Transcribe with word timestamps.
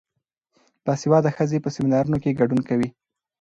باسواده 0.85 1.29
ښځې 1.35 1.57
په 1.63 1.69
سیمینارونو 1.75 2.17
کې 2.23 2.37
ګډون 2.39 2.61
کوي. 2.69 2.89